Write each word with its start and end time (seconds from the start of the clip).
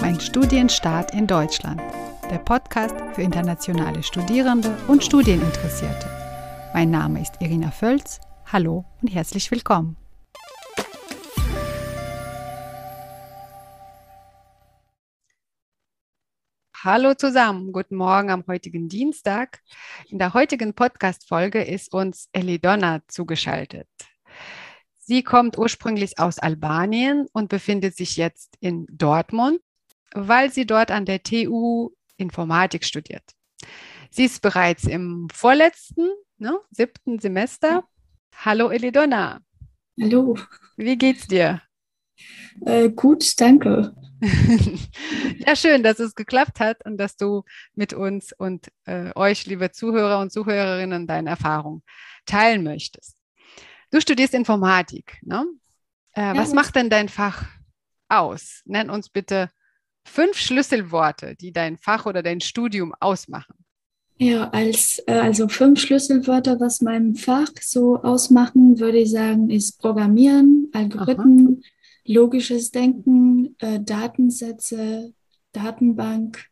Mein 0.00 0.18
Studienstart 0.18 1.12
in 1.12 1.26
Deutschland. 1.26 1.82
Der 2.30 2.38
Podcast 2.38 2.94
für 3.14 3.20
internationale 3.20 4.02
Studierende 4.02 4.74
und 4.88 5.04
Studieninteressierte. 5.04 6.08
Mein 6.72 6.90
Name 6.90 7.20
ist 7.20 7.34
Irina 7.40 7.70
Völz. 7.70 8.18
Hallo 8.46 8.86
und 9.02 9.08
herzlich 9.08 9.50
willkommen. 9.50 9.98
Hallo 16.82 17.12
zusammen, 17.12 17.72
guten 17.72 17.96
Morgen 17.96 18.30
am 18.30 18.44
heutigen 18.46 18.88
Dienstag. 18.88 19.60
In 20.08 20.18
der 20.18 20.32
heutigen 20.32 20.72
Podcast-Folge 20.72 21.62
ist 21.62 21.92
uns 21.92 22.30
Elidonna 22.32 23.02
zugeschaltet. 23.06 23.86
Sie 24.96 25.22
kommt 25.22 25.58
ursprünglich 25.58 26.18
aus 26.18 26.38
Albanien 26.38 27.26
und 27.32 27.50
befindet 27.50 27.96
sich 27.96 28.16
jetzt 28.16 28.56
in 28.60 28.86
Dortmund, 28.88 29.60
weil 30.14 30.52
sie 30.52 30.66
dort 30.66 30.90
an 30.90 31.04
der 31.04 31.22
TU 31.22 31.90
Informatik 32.16 32.84
studiert. 32.84 33.24
Sie 34.10 34.24
ist 34.24 34.42
bereits 34.42 34.84
im 34.84 35.28
vorletzten, 35.32 36.10
ne, 36.38 36.58
siebten 36.70 37.18
Semester. 37.18 37.84
Hallo 38.36 38.70
Elidonna. 38.70 39.40
Hallo. 40.00 40.36
Wie 40.76 40.96
geht's 40.96 41.28
dir? 41.28 41.62
Äh, 42.64 42.90
gut, 42.90 43.40
danke. 43.40 43.94
ja, 45.46 45.56
schön, 45.56 45.82
dass 45.82 45.98
es 45.98 46.14
geklappt 46.14 46.60
hat 46.60 46.84
und 46.84 46.98
dass 46.98 47.16
du 47.16 47.44
mit 47.74 47.94
uns 47.94 48.32
und 48.32 48.68
äh, 48.84 49.12
euch, 49.14 49.46
liebe 49.46 49.70
Zuhörer 49.70 50.20
und 50.20 50.30
Zuhörerinnen, 50.30 51.06
deine 51.06 51.30
Erfahrung 51.30 51.82
teilen 52.26 52.62
möchtest. 52.62 53.16
Du 53.90 54.00
studierst 54.00 54.34
Informatik. 54.34 55.18
Ne? 55.22 55.46
Äh, 56.12 56.20
ja, 56.20 56.36
was 56.36 56.52
macht 56.52 56.76
denn 56.76 56.90
dein 56.90 57.08
Fach 57.08 57.44
aus? 58.08 58.62
Nenn 58.66 58.90
uns 58.90 59.08
bitte 59.08 59.50
fünf 60.04 60.36
Schlüsselworte, 60.38 61.36
die 61.36 61.52
dein 61.52 61.76
Fach 61.76 62.06
oder 62.06 62.22
dein 62.22 62.40
Studium 62.40 62.94
ausmachen. 63.00 63.54
Ja, 64.18 64.50
als, 64.50 65.02
äh, 65.06 65.12
also 65.14 65.48
fünf 65.48 65.80
Schlüsselwörter, 65.80 66.60
was 66.60 66.82
mein 66.82 67.14
Fach 67.14 67.50
so 67.60 68.02
ausmachen, 68.02 68.78
würde 68.78 68.98
ich 68.98 69.10
sagen, 69.10 69.48
ist 69.48 69.78
Programmieren, 69.78 70.68
Algorithmen, 70.72 71.62
Aha 71.62 71.68
logisches 72.10 72.70
Denken, 72.70 73.56
äh, 73.58 73.80
Datensätze, 73.80 75.14
Datenbank 75.52 76.46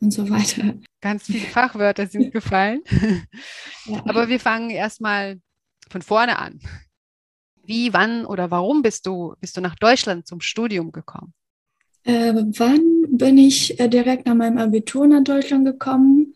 und 0.00 0.12
so 0.12 0.28
weiter. 0.28 0.74
Ganz 1.00 1.24
viele 1.24 1.46
Fachwörter 1.46 2.06
sind 2.06 2.32
gefallen. 2.32 2.82
Ja. 3.86 4.02
Aber 4.06 4.28
wir 4.28 4.38
fangen 4.38 4.68
erstmal 4.68 5.40
von 5.88 6.02
vorne 6.02 6.38
an. 6.38 6.60
Wie, 7.64 7.92
wann 7.94 8.26
oder 8.26 8.50
warum 8.50 8.82
bist 8.82 9.06
du, 9.06 9.34
bist 9.40 9.56
du 9.56 9.62
nach 9.62 9.76
Deutschland 9.76 10.26
zum 10.26 10.42
Studium 10.42 10.92
gekommen? 10.92 11.32
Äh, 12.04 12.32
wann 12.34 13.04
bin 13.10 13.38
ich 13.38 13.78
äh, 13.80 13.88
direkt 13.88 14.26
nach 14.26 14.34
meinem 14.34 14.58
Abitur 14.58 15.06
nach 15.06 15.24
Deutschland 15.24 15.64
gekommen? 15.64 16.34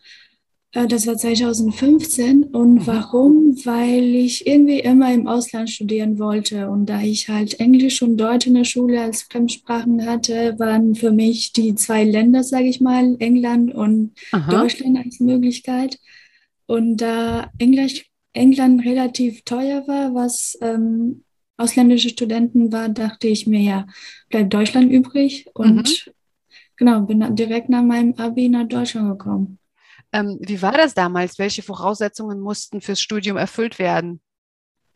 Äh, 0.72 0.86
das 0.86 1.06
war 1.06 1.16
2015. 1.16 2.44
Und 2.44 2.74
mhm. 2.74 2.86
warum? 2.86 3.56
Weil 3.64 4.14
ich 4.14 4.46
irgendwie 4.46 4.80
immer 4.80 5.12
im 5.12 5.26
Ausland 5.26 5.70
studieren 5.70 6.18
wollte. 6.18 6.68
Und 6.68 6.86
da 6.86 7.00
ich 7.00 7.28
halt 7.28 7.60
Englisch 7.60 8.02
und 8.02 8.16
Deutsch 8.16 8.46
in 8.46 8.54
der 8.54 8.64
Schule 8.64 9.00
als 9.00 9.22
Fremdsprachen 9.22 10.06
hatte, 10.06 10.58
waren 10.58 10.94
für 10.94 11.12
mich 11.12 11.52
die 11.52 11.74
zwei 11.74 12.04
Länder, 12.04 12.42
sage 12.42 12.66
ich 12.66 12.80
mal, 12.80 13.16
England 13.18 13.74
und 13.74 14.12
Aha. 14.32 14.50
Deutschland 14.50 14.98
als 14.98 15.20
Möglichkeit. 15.20 15.98
Und 16.66 16.98
da 16.98 17.50
Englisch, 17.58 18.06
England 18.32 18.84
relativ 18.84 19.42
teuer 19.42 19.86
war, 19.86 20.14
was 20.14 20.56
ähm, 20.62 21.22
ausländische 21.62 22.10
Studenten 22.10 22.72
war, 22.72 22.88
dachte 22.88 23.28
ich 23.28 23.46
mir, 23.46 23.60
ja, 23.60 23.86
bleibt 24.28 24.52
Deutschland 24.52 24.90
übrig. 24.90 25.46
Und 25.54 26.06
mhm. 26.06 26.12
genau, 26.76 27.00
bin 27.02 27.36
direkt 27.36 27.68
nach 27.68 27.82
meinem 27.82 28.14
Abi 28.14 28.48
nach 28.48 28.68
Deutschland 28.68 29.10
gekommen. 29.10 29.58
Ähm, 30.12 30.38
wie 30.40 30.60
war 30.60 30.72
das 30.72 30.94
damals? 30.94 31.38
Welche 31.38 31.62
Voraussetzungen 31.62 32.40
mussten 32.40 32.80
fürs 32.80 33.00
Studium 33.00 33.36
erfüllt 33.36 33.78
werden? 33.78 34.20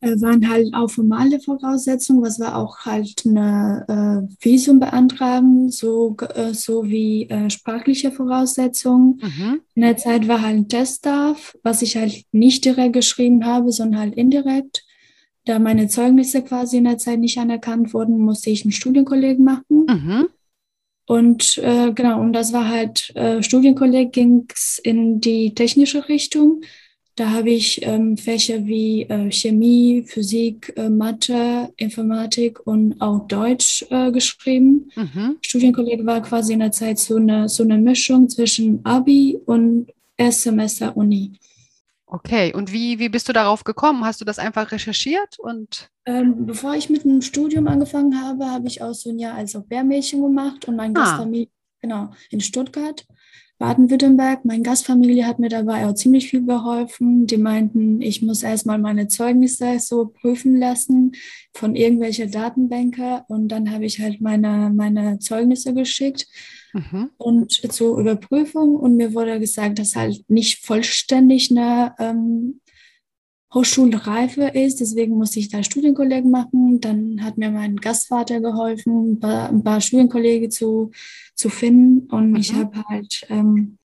Äh, 0.00 0.20
waren 0.20 0.46
halt 0.48 0.74
auch 0.74 0.90
formale 0.90 1.40
Voraussetzungen, 1.40 2.22
was 2.22 2.38
war 2.38 2.56
auch 2.56 2.80
halt 2.80 3.22
eine 3.24 4.28
äh, 4.28 4.44
Visum 4.44 4.78
beantragen, 4.78 5.70
so, 5.70 6.14
äh, 6.34 6.52
so 6.52 6.84
wie 6.84 7.28
äh, 7.30 7.48
sprachliche 7.48 8.12
Voraussetzungen. 8.12 9.20
Mhm. 9.22 9.60
In 9.74 9.82
der 9.82 9.96
Zeit 9.96 10.28
war 10.28 10.42
halt 10.42 10.56
ein 10.56 10.68
Testdarf, 10.68 11.56
was 11.62 11.80
ich 11.80 11.96
halt 11.96 12.24
nicht 12.30 12.66
direkt 12.66 12.92
geschrieben 12.92 13.46
habe, 13.46 13.72
sondern 13.72 14.00
halt 14.00 14.14
indirekt. 14.16 14.85
Da 15.46 15.58
meine 15.58 15.88
Zeugnisse 15.88 16.42
quasi 16.42 16.78
in 16.78 16.84
der 16.84 16.98
Zeit 16.98 17.20
nicht 17.20 17.38
anerkannt 17.38 17.94
wurden, 17.94 18.18
musste 18.18 18.50
ich 18.50 18.64
einen 18.64 18.72
Studienkollegen 18.72 19.44
machen. 19.44 19.86
Mhm. 19.88 20.26
Und 21.06 21.58
äh, 21.58 21.92
genau, 21.92 22.20
und 22.20 22.32
das 22.32 22.52
war 22.52 22.68
halt, 22.68 23.14
äh, 23.14 23.42
Studienkolleg 23.42 24.12
ging 24.12 24.46
es 24.52 24.80
in 24.82 25.20
die 25.20 25.54
technische 25.54 26.08
Richtung. 26.08 26.62
Da 27.14 27.30
habe 27.30 27.50
ich 27.50 27.80
ähm, 27.86 28.16
Fächer 28.16 28.66
wie 28.66 29.02
äh, 29.04 29.30
Chemie, 29.30 30.02
Physik, 30.04 30.74
äh, 30.76 30.90
Mathe, 30.90 31.72
Informatik 31.76 32.66
und 32.66 33.00
auch 33.00 33.26
Deutsch 33.28 33.86
äh, 33.88 34.10
geschrieben. 34.10 34.90
Mhm. 34.96 35.36
Studienkolleg 35.40 36.04
war 36.04 36.20
quasi 36.22 36.54
in 36.54 36.58
der 36.58 36.72
Zeit 36.72 36.98
so 36.98 37.16
eine, 37.16 37.48
so 37.48 37.62
eine 37.62 37.78
Mischung 37.78 38.28
zwischen 38.28 38.84
Abi 38.84 39.38
und 39.46 39.86
Erstsemester 40.18 40.96
Uni. 40.96 41.32
Okay, 42.16 42.54
und 42.54 42.72
wie, 42.72 42.98
wie 42.98 43.10
bist 43.10 43.28
du 43.28 43.34
darauf 43.34 43.62
gekommen? 43.62 44.06
Hast 44.06 44.22
du 44.22 44.24
das 44.24 44.38
einfach 44.38 44.72
recherchiert 44.72 45.38
und 45.38 45.90
ähm, 46.06 46.46
bevor 46.46 46.74
ich 46.74 46.88
mit 46.88 47.04
dem 47.04 47.20
Studium 47.20 47.68
angefangen 47.68 48.22
habe, 48.22 48.46
habe 48.46 48.68
ich 48.68 48.80
auch 48.80 48.94
so 48.94 49.10
ein 49.10 49.18
Jahr 49.18 49.34
als 49.34 49.54
Au-pair-Mädchen 49.54 50.22
gemacht 50.22 50.66
und 50.66 50.76
meine 50.76 50.98
ah. 50.98 51.02
Gastfamilie, 51.02 51.48
genau, 51.82 52.08
in 52.30 52.40
Stuttgart, 52.40 53.04
Baden-Württemberg. 53.58 54.46
Meine 54.46 54.62
Gastfamilie 54.62 55.26
hat 55.26 55.38
mir 55.38 55.50
dabei 55.50 55.84
auch 55.84 55.94
ziemlich 55.94 56.30
viel 56.30 56.46
geholfen. 56.46 57.26
Die 57.26 57.36
meinten, 57.36 58.00
ich 58.00 58.22
muss 58.22 58.42
erstmal 58.42 58.78
meine 58.78 59.08
Zeugnisse 59.08 59.78
so 59.78 60.06
prüfen 60.06 60.58
lassen 60.58 61.12
von 61.52 61.76
irgendwelchen 61.76 62.30
Datenbänken 62.30 63.20
und 63.28 63.48
dann 63.48 63.70
habe 63.70 63.84
ich 63.84 64.00
halt 64.00 64.22
meine, 64.22 64.72
meine 64.74 65.18
Zeugnisse 65.18 65.74
geschickt. 65.74 66.26
Mhm. 66.76 67.10
Und 67.16 67.52
zur 67.52 67.98
Überprüfung 67.98 68.76
und 68.76 68.96
mir 68.96 69.14
wurde 69.14 69.40
gesagt, 69.40 69.78
dass 69.78 69.96
halt 69.96 70.22
nicht 70.28 70.64
vollständig 70.64 71.50
eine 71.50 71.94
ähm, 71.98 72.60
Hochschulreife 73.54 74.48
ist. 74.48 74.80
Deswegen 74.80 75.16
musste 75.16 75.38
ich 75.38 75.48
da 75.48 75.62
Studienkollegen 75.62 76.30
machen. 76.30 76.80
Dann 76.80 77.24
hat 77.24 77.38
mir 77.38 77.50
mein 77.50 77.76
Gastvater 77.76 78.40
geholfen, 78.40 79.12
ein 79.12 79.20
paar, 79.20 79.48
ein 79.48 79.64
paar 79.64 79.80
Studienkollegen 79.80 80.50
zu, 80.50 80.90
zu 81.34 81.48
finden. 81.48 82.08
Und 82.10 82.32
mhm. 82.32 82.36
ich 82.36 82.52
habe 82.52 82.82
halt 82.88 83.26
ähm, 83.30 83.78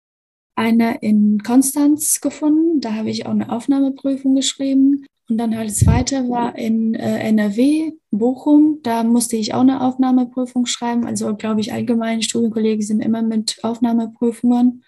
eine 0.55 0.97
in 1.01 1.41
Konstanz 1.43 2.19
gefunden. 2.19 2.81
Da 2.81 2.93
habe 2.95 3.09
ich 3.09 3.25
auch 3.25 3.31
eine 3.31 3.51
Aufnahmeprüfung 3.51 4.35
geschrieben. 4.35 5.05
Und 5.31 5.37
dann 5.37 5.57
halt 5.57 5.69
das 5.69 5.79
zweite 5.79 6.27
war 6.27 6.57
in 6.57 6.93
äh, 6.93 7.19
NRW, 7.29 7.93
Bochum. 8.11 8.79
Da 8.83 9.05
musste 9.05 9.37
ich 9.37 9.53
auch 9.53 9.61
eine 9.61 9.79
Aufnahmeprüfung 9.79 10.65
schreiben. 10.65 11.05
Also 11.05 11.33
glaube 11.37 11.61
ich, 11.61 11.71
allgemein 11.71 12.21
Studienkollegen 12.21 12.85
sind 12.85 12.99
immer 12.99 13.21
mit 13.21 13.57
Aufnahmeprüfungen. 13.63 14.83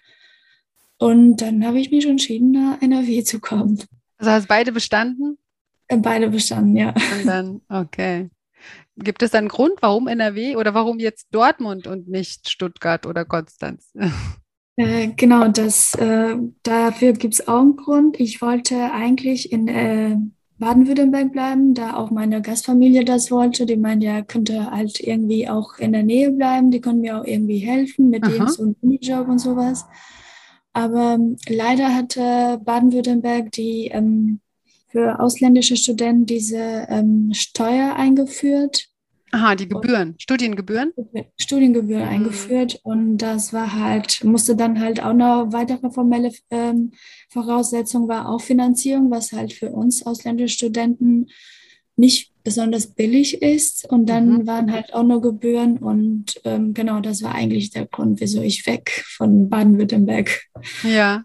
Und 0.97 1.37
dann 1.37 1.65
habe 1.65 1.79
ich 1.79 1.91
mich 1.91 2.05
entschieden, 2.05 2.51
nach 2.51 2.81
NRW 2.81 3.23
zu 3.23 3.39
kommen. 3.39 3.81
Also 4.17 4.31
hast 4.31 4.49
beide 4.49 4.73
bestanden? 4.73 5.37
Äh, 5.87 5.95
beide 5.99 6.29
bestanden, 6.29 6.75
ja. 6.75 6.89
Und 6.89 7.25
dann, 7.25 7.61
okay. 7.69 8.29
Gibt 8.97 9.23
es 9.23 9.33
einen 9.33 9.47
Grund, 9.47 9.75
warum 9.79 10.09
NRW 10.09 10.57
oder 10.57 10.73
warum 10.73 10.99
jetzt 10.99 11.27
Dortmund 11.31 11.87
und 11.87 12.09
nicht 12.09 12.49
Stuttgart 12.49 13.05
oder 13.05 13.23
Konstanz? 13.23 13.93
Äh, 14.75 15.09
genau, 15.15 15.47
das, 15.49 15.93
äh, 15.95 16.35
dafür 16.63 17.13
gibt 17.13 17.35
es 17.35 17.47
auch 17.47 17.61
einen 17.61 17.75
Grund. 17.75 18.19
Ich 18.19 18.41
wollte 18.41 18.91
eigentlich 18.91 19.51
in 19.51 19.67
äh, 19.67 20.17
Baden-Württemberg 20.57 21.31
bleiben, 21.31 21.73
da 21.73 21.95
auch 21.95 22.09
meine 22.09 22.41
Gastfamilie 22.41 23.05
das 23.05 23.29
wollte. 23.29 23.65
Die 23.65 23.75
meinte, 23.75 24.05
ja, 24.07 24.21
könnte 24.21 24.71
halt 24.71 24.99
irgendwie 24.99 25.47
auch 25.47 25.77
in 25.77 25.93
der 25.93 26.03
Nähe 26.03 26.31
bleiben. 26.31 26.71
Die 26.71 26.81
können 26.81 27.01
mir 27.01 27.19
auch 27.19 27.25
irgendwie 27.25 27.59
helfen 27.59 28.09
mit 28.09 28.25
dem 28.25 28.47
so 28.47 28.63
einem 28.63 28.75
Minijob 28.81 29.27
und 29.27 29.39
sowas. 29.39 29.85
Aber 30.73 31.13
ähm, 31.13 31.37
leider 31.47 31.93
hatte 31.93 32.59
Baden-Württemberg 32.63 33.51
die 33.51 33.89
ähm, 33.91 34.39
für 34.89 35.19
ausländische 35.19 35.75
Studenten 35.75 36.25
diese 36.25 36.87
ähm, 36.89 37.31
Steuer 37.33 37.95
eingeführt. 37.95 38.87
Aha, 39.33 39.55
die 39.55 39.67
Gebühren, 39.67 40.11
und 40.11 40.21
Studiengebühren? 40.21 40.93
Studiengebühren 41.39 42.03
mhm. 42.03 42.09
eingeführt 42.09 42.79
und 42.83 43.17
das 43.17 43.51
war 43.51 43.73
halt, 43.73 44.23
musste 44.23 44.55
dann 44.55 44.79
halt 44.79 45.01
auch 45.01 45.13
noch 45.13 45.51
weitere 45.51 45.89
formelle 45.89 46.31
ähm, 46.51 46.91
Voraussetzung 47.29 48.07
war 48.07 48.29
auch 48.29 48.41
Finanzierung, 48.41 49.09
was 49.09 49.31
halt 49.31 49.53
für 49.53 49.71
uns 49.71 50.05
ausländische 50.05 50.55
Studenten 50.55 51.27
nicht 51.95 52.31
besonders 52.43 52.87
billig 52.87 53.41
ist. 53.41 53.89
Und 53.89 54.07
dann 54.07 54.29
mhm. 54.29 54.47
waren 54.47 54.71
halt 54.71 54.93
auch 54.93 55.03
noch 55.03 55.21
Gebühren. 55.21 55.77
Und 55.77 56.39
ähm, 56.43 56.73
genau, 56.73 56.99
das 56.99 57.23
war 57.23 57.33
eigentlich 57.33 57.71
der 57.71 57.87
Grund, 57.87 58.21
wieso 58.21 58.41
ich 58.41 58.65
weg 58.67 59.03
von 59.07 59.49
Baden-Württemberg. 59.49 60.43
Ja. 60.83 61.23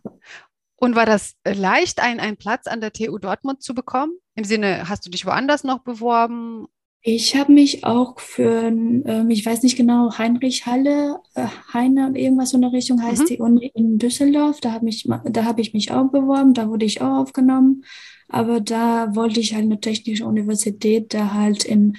Und 0.76 0.94
war 0.94 1.06
das 1.06 1.34
leicht, 1.44 2.00
einen 2.00 2.36
Platz 2.36 2.66
an 2.66 2.80
der 2.80 2.92
TU 2.92 3.18
Dortmund 3.18 3.62
zu 3.62 3.74
bekommen? 3.74 4.12
Im 4.34 4.44
Sinne, 4.44 4.88
hast 4.88 5.04
du 5.04 5.10
dich 5.10 5.26
woanders 5.26 5.64
noch 5.64 5.80
beworben? 5.80 6.68
Ich 7.02 7.36
habe 7.36 7.52
mich 7.52 7.84
auch 7.84 8.18
für, 8.18 8.66
ähm, 8.66 9.30
ich 9.30 9.46
weiß 9.46 9.62
nicht 9.62 9.76
genau, 9.76 10.18
Heinrich 10.18 10.66
Halle, 10.66 11.20
äh, 11.34 11.46
Heine, 11.72 12.12
irgendwas 12.14 12.52
in 12.52 12.60
der 12.60 12.72
Richtung 12.72 13.02
heißt 13.02 13.22
mhm. 13.22 13.26
die 13.26 13.38
Uni 13.38 13.70
in 13.74 13.98
Düsseldorf. 13.98 14.60
Da 14.60 14.72
habe 14.72 14.88
ich, 14.88 15.08
da 15.24 15.44
hab 15.44 15.58
ich 15.58 15.72
mich 15.72 15.92
auch 15.92 16.10
beworben, 16.10 16.54
da 16.54 16.68
wurde 16.68 16.84
ich 16.84 17.00
auch 17.00 17.18
aufgenommen. 17.18 17.84
Aber 18.28 18.60
da 18.60 19.14
wollte 19.14 19.40
ich 19.40 19.54
halt 19.54 19.64
eine 19.64 19.80
technische 19.80 20.26
Universität, 20.26 21.14
da 21.14 21.32
halt 21.32 21.64
in 21.64 21.96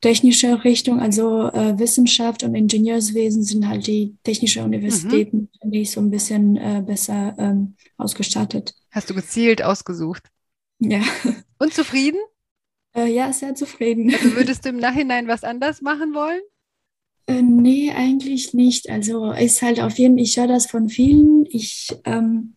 technischer 0.00 0.64
Richtung, 0.64 1.00
also 1.00 1.48
äh, 1.48 1.78
Wissenschaft 1.78 2.44
und 2.44 2.54
Ingenieurswesen 2.54 3.42
sind 3.42 3.68
halt 3.68 3.86
die 3.86 4.16
technischen 4.22 4.64
Universitäten, 4.64 5.36
mhm. 5.36 5.48
finde 5.60 5.78
ich, 5.78 5.90
so 5.90 6.00
ein 6.00 6.10
bisschen 6.10 6.56
äh, 6.56 6.82
besser 6.86 7.34
ähm, 7.38 7.74
ausgestattet. 7.96 8.74
Hast 8.92 9.10
du 9.10 9.14
gezielt 9.14 9.62
ausgesucht? 9.62 10.22
Ja. 10.78 11.02
Und 11.58 11.74
zufrieden? 11.74 12.20
Äh, 12.98 13.06
ja, 13.12 13.32
sehr 13.32 13.54
zufrieden. 13.54 14.12
Also 14.12 14.34
würdest 14.36 14.64
du 14.64 14.70
im 14.70 14.78
Nachhinein 14.78 15.28
was 15.28 15.44
anders 15.44 15.82
machen 15.82 16.14
wollen? 16.14 16.40
Äh, 17.26 17.42
nee, 17.42 17.92
eigentlich 17.92 18.54
nicht. 18.54 18.90
Also 18.90 19.30
ist 19.32 19.62
halt 19.62 19.80
auf 19.80 19.98
jeden 19.98 20.16
Fall, 20.16 20.24
ich 20.24 20.36
höre 20.36 20.48
das 20.48 20.66
von 20.66 20.88
vielen. 20.88 21.46
Ich, 21.46 21.88
ähm, 22.04 22.54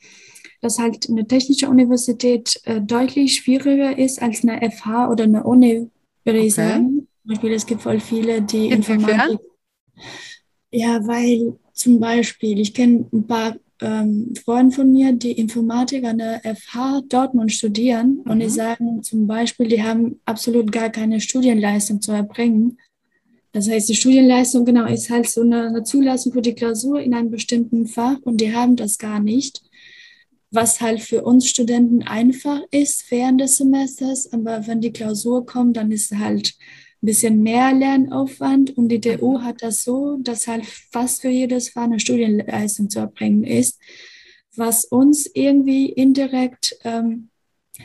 dass 0.62 0.80
halt 0.80 1.10
eine 1.10 1.28
technische 1.28 1.70
Universität 1.70 2.60
äh, 2.64 2.82
deutlich 2.82 3.36
schwieriger 3.36 3.98
ist 3.98 4.22
als 4.22 4.44
eine 4.44 4.72
FH 4.72 5.10
oder 5.10 5.26
eine 5.26 5.44
Uni, 5.44 5.90
würde 6.24 6.40
okay. 6.40 6.48
ich 6.48 6.56
sagen. 6.56 7.08
Zum 7.22 7.30
Beispiel, 7.30 7.54
es 7.54 7.66
gibt 7.66 7.82
voll 7.84 8.00
viele, 8.00 8.42
die 8.42 8.70
Inwiefern? 8.70 9.00
Informatik. 9.00 9.40
Ja, 10.72 11.06
weil 11.06 11.60
zum 11.74 12.00
Beispiel, 12.00 12.60
ich 12.60 12.74
kenne 12.74 13.06
ein 13.12 13.28
paar 13.28 13.58
ähm, 13.82 14.34
Freunde 14.44 14.76
von 14.76 14.92
mir, 14.92 15.12
die 15.12 15.32
Informatik 15.32 16.06
an 16.06 16.20
der 16.20 16.42
FH 16.44 17.02
Dortmund 17.10 17.52
studieren 17.52 18.22
mhm. 18.24 18.32
und 18.32 18.40
die 18.40 18.50
sagen 18.50 19.04
zum 19.04 19.28
Beispiel, 19.28 19.68
die 19.68 19.84
haben 19.84 20.20
absolut 20.26 20.72
gar 20.72 20.90
keine 20.90 21.20
Studienleistung 21.20 22.02
zu 22.02 22.12
erbringen. 22.12 22.78
Das 23.54 23.70
heißt, 23.70 23.90
die 23.90 23.96
Studienleistung, 23.96 24.64
genau, 24.64 24.86
ist 24.86 25.10
halt 25.10 25.28
so 25.28 25.42
eine, 25.42 25.68
eine 25.68 25.84
Zulassung 25.84 26.32
für 26.32 26.42
die 26.42 26.54
Klausur 26.54 27.02
in 27.02 27.14
einem 27.14 27.32
bestimmten 27.32 27.86
Fach 27.88 28.18
und 28.24 28.40
die 28.40 28.56
haben 28.56 28.76
das 28.76 28.98
gar 28.98 29.20
nicht. 29.20 29.62
Was 30.52 30.80
halt 30.80 31.02
für 31.02 31.24
uns 31.24 31.48
Studenten 31.48 32.04
einfach 32.04 32.62
ist 32.72 33.10
während 33.10 33.42
des 33.42 33.58
Semesters, 33.58 34.32
aber 34.32 34.68
wenn 34.68 34.82
die 34.82 34.92
Klausur 34.92 35.46
kommt, 35.46 35.78
dann 35.78 35.92
ist 35.92 36.14
halt 36.18 36.54
ein 37.02 37.06
bisschen 37.06 37.42
mehr 37.42 37.74
Lernaufwand 37.74 38.78
und 38.78 38.90
die 38.90 39.00
mhm. 39.00 39.44
hat 39.44 39.64
das 39.64 39.84
so, 39.84 40.18
dass 40.22 40.48
halt 40.48 40.66
fast 40.66 41.22
für 41.22 41.30
jedes 41.30 41.70
Fach 41.70 41.84
eine 41.84 42.00
Studienleistung 42.00 42.90
zu 42.90 43.00
erbringen 43.00 43.44
ist, 43.44 43.80
was 44.56 44.86
uns 44.86 45.30
irgendwie 45.34 45.88
indirekt 45.90 46.76
ähm, 46.84 47.30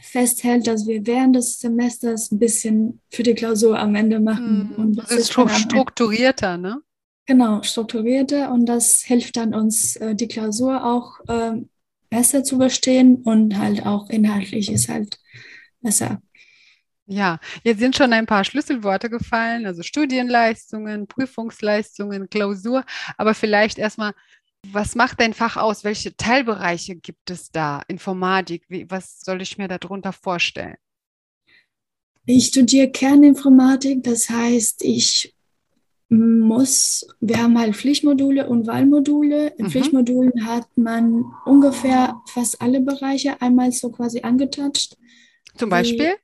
festhält, 0.03 0.67
dass 0.67 0.87
wir 0.87 1.07
während 1.07 1.37
des 1.37 1.59
Semesters 1.59 2.31
ein 2.31 2.39
bisschen 2.39 3.01
für 3.11 3.23
die 3.23 3.35
Klausur 3.35 3.79
am 3.79 3.95
Ende 3.95 4.21
machen. 4.21 4.71
Mhm. 4.71 4.83
Und 4.83 4.97
das, 4.97 5.11
ist 5.11 5.33
strukturierter, 5.33 6.59
ne? 6.59 6.83
Genau, 7.27 7.63
strukturierter 7.63 8.53
und 8.53 8.67
das 8.67 9.03
hilft 9.03 9.37
dann 9.37 9.55
uns, 9.55 9.97
äh, 9.97 10.15
die 10.15 10.29
Klausur 10.29 10.85
auch 10.85 11.19
äh, 11.27 11.63
besser 12.09 12.45
zu 12.45 12.59
verstehen 12.59 13.17
und 13.17 13.59
halt 13.59 13.85
auch 13.85 14.09
inhaltlich 14.11 14.71
ist 14.71 14.89
halt 14.89 15.19
besser. 15.81 16.21
Ja, 17.07 17.39
jetzt 17.63 17.79
sind 17.79 17.95
schon 17.95 18.13
ein 18.13 18.27
paar 18.27 18.45
Schlüsselworte 18.45 19.09
gefallen, 19.09 19.65
also 19.65 19.83
Studienleistungen, 19.83 21.07
Prüfungsleistungen, 21.07 22.29
Klausur. 22.29 22.85
Aber 23.17 23.35
vielleicht 23.35 23.79
erstmal, 23.79 24.13
was 24.73 24.97
macht 24.97 25.21
dein 25.21 25.33
Fach 25.33 25.57
aus? 25.57 25.85
Welche 25.85 26.17
Teilbereiche 26.17 26.97
gibt 26.97 27.31
es 27.31 27.53
da? 27.53 27.83
Informatik, 27.87 28.65
wie, 28.69 28.91
was 28.91 29.21
soll 29.21 29.41
ich 29.41 29.57
mir 29.57 29.69
darunter 29.69 30.13
vorstellen? 30.13 30.77
Ich 32.25 32.47
studiere 32.47 32.91
Kerninformatik, 32.91 34.03
das 34.03 34.29
heißt, 34.29 34.83
ich 34.83 35.33
muss, 36.09 37.07
wir 37.21 37.39
haben 37.39 37.59
halt 37.59 37.77
Pflichtmodule 37.77 38.49
und 38.49 38.67
Wahlmodule. 38.67 39.55
In 39.59 39.67
mhm. 39.67 39.71
Pflichtmodulen 39.71 40.47
hat 40.47 40.67
man 40.77 41.25
ungefähr 41.45 42.21
fast 42.27 42.61
alle 42.61 42.81
Bereiche 42.81 43.41
einmal 43.41 43.71
so 43.71 43.91
quasi 43.91 44.21
angetatscht. 44.21 44.97
Zum 45.57 45.71
Beispiel? 45.71 46.17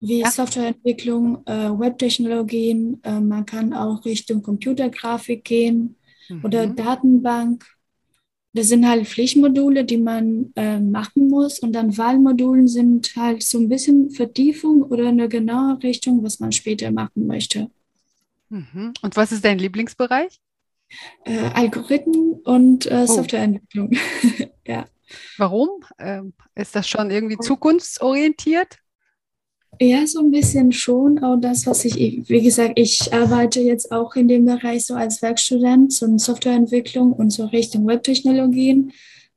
Wie 0.00 0.20
ja. 0.20 0.30
Softwareentwicklung, 0.30 1.46
äh, 1.46 1.70
Webtechnologien. 1.70 3.00
Äh, 3.02 3.20
man 3.20 3.44
kann 3.46 3.72
auch 3.72 4.04
Richtung 4.04 4.42
Computergrafik 4.42 5.44
gehen 5.44 5.96
mhm. 6.28 6.44
oder 6.44 6.66
Datenbank. 6.66 7.66
Das 8.52 8.68
sind 8.68 8.88
halt 8.88 9.06
Pflichtmodule, 9.06 9.84
die 9.84 9.98
man 9.98 10.52
äh, 10.56 10.80
machen 10.80 11.28
muss. 11.28 11.60
Und 11.60 11.72
dann 11.72 11.96
Wahlmodulen 11.96 12.66
sind 12.66 13.14
halt 13.14 13.42
so 13.42 13.58
ein 13.58 13.68
bisschen 13.68 14.10
Vertiefung 14.10 14.82
oder 14.82 15.08
eine 15.08 15.28
genaue 15.28 15.80
Richtung, 15.82 16.24
was 16.24 16.40
man 16.40 16.50
später 16.50 16.90
machen 16.90 17.26
möchte. 17.26 17.70
Mhm. 18.48 18.94
Und 19.02 19.16
was 19.16 19.30
ist 19.30 19.44
dein 19.44 19.58
Lieblingsbereich? 19.58 20.40
Äh, 21.24 21.38
Algorithmen 21.54 22.40
und 22.42 22.86
äh, 22.86 23.04
oh. 23.08 23.14
Softwareentwicklung. 23.14 23.96
ja. 24.66 24.86
Warum? 25.38 25.68
Ähm, 25.98 26.32
ist 26.54 26.74
das 26.74 26.88
schon 26.88 27.10
irgendwie 27.10 27.38
zukunftsorientiert? 27.38 28.78
Ja, 29.82 30.06
so 30.06 30.20
ein 30.20 30.30
bisschen 30.30 30.72
schon. 30.72 31.24
Auch 31.24 31.38
das, 31.40 31.66
was 31.66 31.86
ich, 31.86 32.28
wie 32.28 32.42
gesagt, 32.42 32.74
ich 32.76 33.12
arbeite 33.14 33.60
jetzt 33.60 33.90
auch 33.90 34.14
in 34.14 34.28
dem 34.28 34.44
Bereich 34.44 34.84
so 34.84 34.94
als 34.94 35.22
Werkstudent, 35.22 35.92
so 35.92 36.04
in 36.04 36.18
Softwareentwicklung 36.18 37.12
und 37.14 37.30
so 37.30 37.46
Richtung 37.46 37.86
Webtechnologien. 37.86 38.92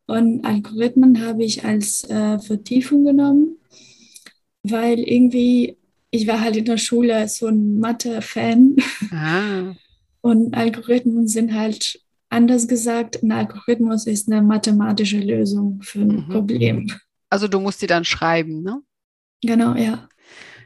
Und 0.06 0.44
Algorithmen 0.44 1.26
habe 1.26 1.46
ich 1.46 1.64
als 1.64 2.04
äh, 2.10 2.40
Vertiefung 2.40 3.06
genommen, 3.06 3.58
weil 4.64 5.00
irgendwie, 5.00 5.78
ich 6.12 6.28
war 6.28 6.42
halt 6.42 6.58
in 6.58 6.66
der 6.66 6.78
Schule 6.78 7.26
so 7.30 7.48
ein 7.48 7.80
Mathe-Fan. 7.80 8.76
Ah. 9.12 9.74
Und 10.22 10.54
Algorithmen 10.56 11.28
sind 11.28 11.54
halt, 11.54 12.00
anders 12.30 12.68
gesagt, 12.68 13.22
ein 13.24 13.32
Algorithmus 13.32 14.08
ist 14.08 14.32
eine 14.32 14.42
mathematische 14.42 15.20
Lösung 15.20 15.82
für 15.82 16.00
ein 16.00 16.26
mhm. 16.28 16.30
Problem. 16.30 16.92
Also 17.30 17.48
du 17.48 17.60
musst 17.60 17.82
die 17.82 17.88
dann 17.88 18.06
schreiben, 18.06 18.62
ne? 18.62 18.82
Genau, 19.42 19.76
ja. 19.76 20.08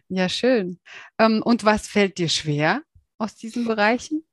Ja, 0.10 0.30
schön. 0.30 0.80
Ähm, 1.20 1.42
und 1.44 1.64
was 1.66 1.88
fällt 1.88 2.18
dir 2.18 2.30
schwer 2.30 2.82
aus 3.18 3.36
diesen 3.36 3.66
Bereichen? 3.66 4.24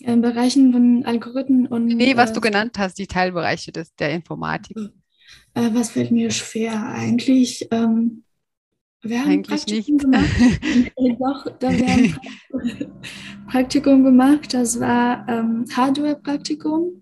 In 0.00 0.20
Bereichen 0.20 0.72
von 0.72 1.04
Algorithmen 1.04 1.66
und. 1.66 1.86
Nee, 1.86 2.16
was 2.16 2.30
äh, 2.30 2.34
du 2.34 2.40
genannt 2.40 2.78
hast, 2.78 2.98
die 2.98 3.06
Teilbereiche 3.06 3.70
des, 3.70 3.94
der 3.94 4.10
Informatik. 4.10 4.76
Äh, 5.54 5.70
was 5.72 5.90
fällt 5.90 6.10
mir 6.10 6.30
schwer? 6.30 6.86
Eigentlich. 6.86 7.68
Ähm, 7.70 8.24
wir 9.02 9.20
haben 9.20 9.30
Eigentlich 9.30 9.64
Praktikum 9.64 10.10
nicht. 10.10 10.36
gemacht. 10.96 10.96
Doch, 11.20 11.58
da 11.58 11.70
wir 11.70 11.86
haben 11.88 12.16
Praktikum 13.48 14.04
gemacht. 14.04 14.54
Das 14.54 14.78
war 14.80 15.28
ähm, 15.28 15.66
Hardware-Praktikum. 15.74 17.01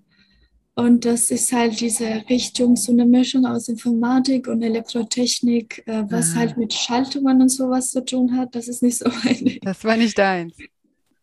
Und 0.80 1.04
das 1.04 1.30
ist 1.30 1.52
halt 1.52 1.80
diese 1.80 2.22
Richtung, 2.28 2.76
so 2.76 2.92
eine 2.92 3.04
Mischung 3.04 3.44
aus 3.44 3.68
Informatik 3.68 4.48
und 4.48 4.62
Elektrotechnik, 4.62 5.82
äh, 5.86 6.04
was 6.08 6.32
ah. 6.32 6.36
halt 6.36 6.56
mit 6.56 6.72
Schaltungen 6.72 7.42
und 7.42 7.48
sowas 7.50 7.90
zu 7.90 8.04
tun 8.04 8.36
hat. 8.36 8.54
Das 8.54 8.68
ist 8.68 8.82
nicht 8.82 8.98
so 8.98 9.10
meine. 9.24 9.58
Das 9.62 9.84
war 9.84 9.96
nicht 9.96 10.16
deins. 10.18 10.54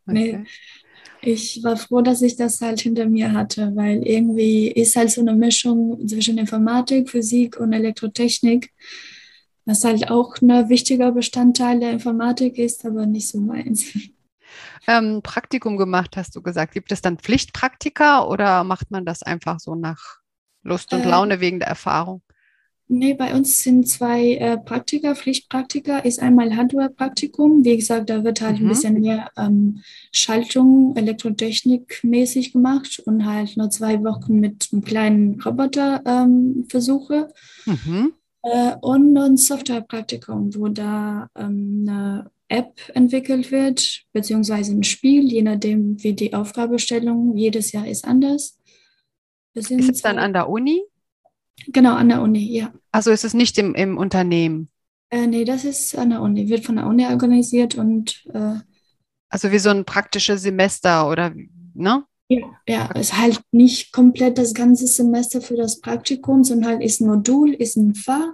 Okay. 0.08 0.40
Nee. 0.40 0.46
Ich 1.22 1.64
war 1.64 1.76
froh, 1.76 2.02
dass 2.02 2.22
ich 2.22 2.36
das 2.36 2.62
halt 2.62 2.82
hinter 2.82 3.08
mir 3.08 3.34
hatte, 3.34 3.72
weil 3.76 4.06
irgendwie 4.06 4.68
ist 4.68 4.96
halt 4.96 5.10
so 5.12 5.22
eine 5.22 5.34
Mischung 5.34 6.08
zwischen 6.08 6.38
Informatik, 6.38 7.10
Physik 7.10 7.60
und 7.60 7.74
Elektrotechnik, 7.74 8.72
was 9.66 9.84
halt 9.84 10.10
auch 10.12 10.36
ein 10.42 10.70
wichtiger 10.70 11.12
Bestandteil 11.12 11.80
der 11.80 11.92
Informatik 11.92 12.58
ist, 12.60 12.86
aber 12.86 13.06
nicht 13.08 13.28
so 13.28 13.40
meins 13.40 13.86
ähm, 14.88 15.22
Praktikum 15.22 15.78
gemacht, 15.78 16.18
hast 16.18 16.36
du 16.36 16.42
gesagt. 16.42 16.74
Gibt 16.74 16.92
es 16.92 17.02
dann 17.02 17.18
Pflichtpraktika 17.18 18.24
oder 18.24 18.64
macht 18.64 18.90
man 18.90 19.06
das 19.06 19.22
einfach 19.22 19.60
so 19.60 19.76
nach 19.76 20.20
Lust 20.64 20.94
und 20.94 21.02
äh, 21.02 21.10
Laune 21.10 21.40
wegen 21.40 21.60
der 21.60 21.68
Erfahrung? 21.68 22.22
Nee, 22.90 23.16
bei 23.16 23.36
uns 23.36 23.64
sind 23.64 23.88
zwei 23.90 24.36
äh, 24.36 24.58
Praktika. 24.58 25.14
Pflichtpraktika 25.14 26.00
ist 26.00 26.22
einmal 26.22 26.56
Hardware-Praktikum. 26.56 27.66
Wie 27.66 27.76
gesagt, 27.76 28.10
da 28.10 28.24
wird 28.24 28.40
halt 28.40 28.60
mhm. 28.60 28.66
ein 28.66 28.70
bisschen 28.70 29.02
mehr 29.02 29.30
ähm, 29.36 29.82
Schaltung, 30.14 30.96
Elektrotechnik 30.96 32.00
mäßig 32.04 32.54
gemacht 32.54 33.02
und 33.06 33.26
halt 33.26 33.58
nur 33.58 33.70
zwei 33.70 34.02
Wochen 34.04 34.40
mit 34.40 34.70
einem 34.72 34.84
kleinen 34.86 35.42
Roboter 35.42 36.02
ähm, 36.06 36.66
Versuche. 36.70 37.28
Mhm. 37.66 38.14
Äh, 38.44 38.76
und 38.80 39.18
ein 39.18 39.36
Software-Praktikum, 39.36 40.56
wo 40.56 40.70
da 40.70 41.30
ähm, 41.36 41.86
eine 41.90 42.32
App 42.50 42.80
entwickelt 42.94 43.52
wird, 43.52 44.04
beziehungsweise 44.14 44.72
ein 44.74 44.84
Spiel, 44.84 45.32
je 45.32 45.42
nachdem, 45.42 46.02
wie 46.04 46.14
die 46.14 46.34
Aufgabestellung 46.34 47.36
jedes 47.36 47.72
Jahr 47.72 47.88
ist 47.88 48.06
anders. 48.06 48.58
ist 49.54 49.72
es 49.72 50.02
dann 50.02 50.18
an 50.18 50.34
der 50.34 50.50
Uni? 50.50 50.82
Genau, 51.68 51.96
an 51.96 52.10
der 52.10 52.22
Uni, 52.22 52.52
ja. 52.56 52.74
Also 52.92 53.12
ist 53.12 53.26
es 53.26 53.34
nicht 53.34 53.58
im, 53.58 53.76
im 53.76 53.98
Unternehmen? 53.98 54.70
Äh, 55.10 55.28
nee, 55.28 55.44
das 55.44 55.66
ist 55.66 55.98
an 55.98 56.12
der 56.12 56.22
Uni, 56.22 56.50
wird 56.50 56.66
von 56.66 56.76
der 56.78 56.88
Uni 56.88 57.06
organisiert 57.06 57.76
und. 57.76 58.26
Äh, 58.34 58.56
also 59.30 59.52
wie 59.52 59.60
so 59.60 59.70
ein 59.70 59.86
praktisches 59.86 60.42
Semester 60.42 61.10
oder, 61.10 61.34
ne? 61.74 62.06
Ja, 62.30 62.40
ja, 62.68 62.90
es 62.94 63.10
ist 63.10 63.18
halt 63.18 63.42
nicht 63.52 63.94
komplett 63.94 64.38
das 64.38 64.54
ganze 64.54 64.86
Semester 64.86 65.42
für 65.42 65.56
das 65.56 65.80
Praktikum, 65.80 66.44
sondern 66.44 66.72
halt 66.72 66.84
ist 66.84 67.00
ein 67.00 67.08
Modul, 67.08 67.54
ist 67.54 67.78
ein 67.78 67.96
Fach, 67.96 68.34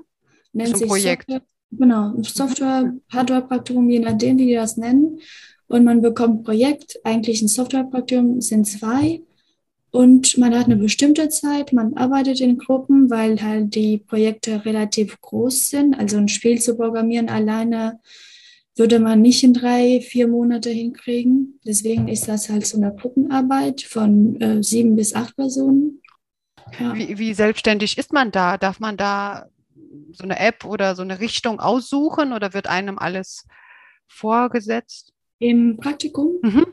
nennt 0.52 0.70
so 0.70 0.76
ein 0.76 0.80
sich 0.80 0.88
Projekt. 0.88 1.30
Software, 1.30 1.48
Genau, 1.78 2.14
Software, 2.22 2.94
Hardware-Praktikum, 3.12 3.90
je 3.90 4.00
nachdem, 4.00 4.38
wie 4.38 4.48
die 4.48 4.54
das 4.56 4.78
nennen. 4.78 5.20
Und 5.68 5.84
man 5.86 6.02
bekommt 6.02 6.44
Projekt, 6.44 7.00
eigentlich 7.04 7.42
ein 7.42 7.48
Software-Praktikum 7.48 8.42
sind 8.42 8.66
zwei. 8.66 9.22
Und 9.92 10.38
man 10.38 10.56
hat 10.56 10.66
eine 10.66 10.76
bestimmte 10.76 11.30
Zeit, 11.30 11.72
man 11.72 11.94
arbeitet 11.96 12.42
in 12.42 12.58
Gruppen, 12.58 13.10
weil 13.12 13.42
halt 13.42 13.76
die 13.76 14.00
Projekte 14.00 14.66
relativ 14.66 15.22
groß 15.22 15.70
sind. 15.70 15.94
Also 15.94 16.18
ein 16.18 16.28
Spiel 16.28 16.60
zu 16.60 16.76
programmieren 16.76 17.30
alleine 17.30 18.00
würde 18.76 19.00
man 19.00 19.22
nicht 19.22 19.44
in 19.44 19.54
drei, 19.54 20.02
vier 20.02 20.28
Monate 20.28 20.70
hinkriegen. 20.72 21.60
Deswegen 21.66 22.08
ist 22.08 22.28
das 22.28 22.50
halt 22.50 22.66
so 22.66 22.78
eine 22.78 22.96
Gruppenarbeit 22.96 23.82
von 23.82 24.40
äh, 24.42 24.64
sieben 24.64 24.96
bis 24.96 25.14
acht 25.14 25.36
Personen. 25.36 26.02
Ja. 26.80 26.96
Wie, 26.96 27.20
wie 27.20 27.34
selbstständig 27.34 27.98
ist 27.98 28.14
man 28.14 28.32
da? 28.32 28.58
Darf 28.58 28.80
man 28.80 28.98
da 28.98 29.48
so 30.12 30.24
eine 30.24 30.40
App 30.40 30.66
oder 30.66 30.96
so 30.96 31.02
eine 31.02 31.20
Richtung 31.20 31.60
aussuchen 31.60 32.34
oder 32.34 32.54
wird 32.54 32.68
einem 32.68 32.98
alles 33.00 33.46
vorgesetzt? 34.08 35.14
Im 35.40 35.78
Praktikum 35.78 36.40
mhm. 36.42 36.66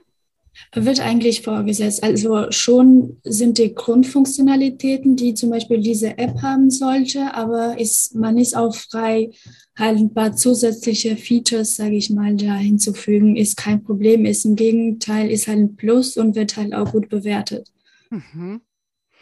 wird 0.75 1.01
eigentlich 1.01 1.43
vorgesetzt. 1.43 2.03
Also 2.03 2.51
schon 2.51 3.21
sind 3.25 3.59
die 3.59 3.75
Grundfunktionalitäten, 3.75 5.17
die 5.17 5.35
zum 5.35 5.51
Beispiel 5.51 5.81
diese 5.81 6.19
App 6.19 6.43
haben 6.43 6.71
sollte, 6.71 7.35
aber 7.35 7.79
ist, 7.79 8.15
man 8.15 8.39
ist 8.39 8.57
auch 8.57 8.75
frei, 8.75 9.31
halt 9.77 9.99
ein 9.99 10.15
paar 10.15 10.37
zusätzliche 10.37 11.17
Features, 11.17 11.77
sage 11.77 11.97
ich 11.97 12.11
mal, 12.11 12.37
da 12.37 12.55
hinzufügen. 12.55 13.37
Ist 13.37 13.57
kein 13.57 13.83
Problem, 13.83 14.25
ist 14.27 14.45
im 14.45 14.57
Gegenteil, 14.57 15.31
ist 15.31 15.49
halt 15.49 15.59
ein 15.59 15.77
Plus 15.77 16.17
und 16.17 16.37
wird 16.37 16.57
halt 16.57 16.75
auch 16.75 16.93
gut 16.93 17.09
bewertet. 17.09 17.73
Mhm. 18.11 18.61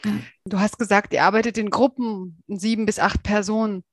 Ja. 0.04 0.12
Du 0.44 0.58
hast 0.58 0.78
gesagt, 0.78 1.12
ihr 1.12 1.24
arbeitet 1.24 1.58
in 1.58 1.70
Gruppen, 1.70 2.42
sieben 2.46 2.86
bis 2.86 2.98
acht 2.98 3.22
Personen. 3.22 3.84